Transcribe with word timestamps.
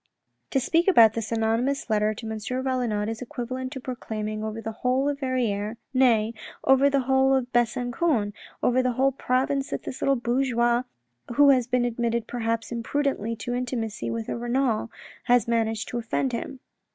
"To 0.49 0.59
speak 0.59 0.87
about 0.87 1.13
this 1.13 1.31
anonymous 1.31 1.87
letter 1.87 2.15
to 2.15 2.25
M. 2.25 2.39
Valenod 2.39 3.07
is 3.07 3.21
equivalent 3.21 3.71
to 3.73 3.79
proclaiming 3.79 4.43
over 4.43 4.59
the 4.59 4.71
whole 4.81 5.07
of 5.07 5.19
Verrieres, 5.19 5.77
nay, 5.93 6.33
over 6.63 6.89
the 6.89 7.01
whole 7.01 7.35
of 7.35 7.53
Besancon, 7.53 8.33
over 8.63 8.81
the 8.81 8.93
whole 8.93 9.11
province 9.11 9.69
that 9.69 9.83
this 9.83 10.01
little 10.01 10.15
bourgeois 10.15 10.81
who 11.35 11.51
has 11.51 11.67
been 11.67 11.85
admitted 11.85 12.25
perhaps 12.25 12.71
imprudently 12.71 13.35
to 13.35 13.53
intimacy 13.53 14.09
with 14.09 14.27
a 14.27 14.35
Renal, 14.35 14.89
has 15.25 15.47
managed 15.47 15.87
to 15.89 15.99
offend 15.99 16.31
him. 16.31 16.61